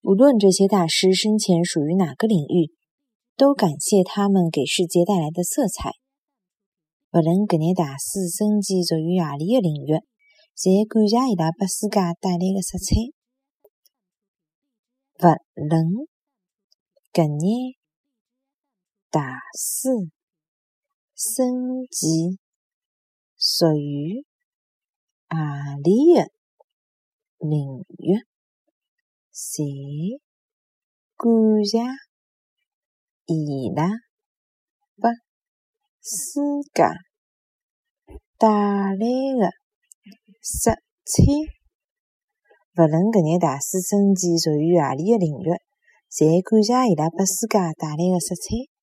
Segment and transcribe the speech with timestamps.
[0.00, 2.72] 无论这些大师生前属于哪个领域，
[3.36, 5.92] 都感谢他们给世界带来的色彩。
[7.10, 9.98] 不论搿些大师生前属于何里个领域，
[10.54, 12.94] 侪感谢伊拉把世界带来的色彩。
[15.14, 15.26] 不
[15.56, 16.06] 论
[17.12, 17.76] 搿些
[19.10, 19.20] 大
[19.54, 19.88] 师
[21.16, 22.38] 生前
[23.36, 24.24] 属于
[25.28, 25.36] 何
[25.82, 26.30] 里个
[27.38, 28.24] 领域，
[29.38, 30.18] 侪
[31.14, 31.30] 感
[31.62, 31.78] 谢
[33.26, 33.86] 伊拉
[34.96, 35.08] 拨
[36.02, 36.40] 世
[36.74, 36.82] 界
[38.36, 39.52] 带来的
[40.42, 40.72] 色
[41.04, 41.22] 彩。
[42.74, 45.54] 勿论搿眼大师生前属于何里个领域，
[46.10, 48.77] 侪感谢伊拉拨世界带来的色彩。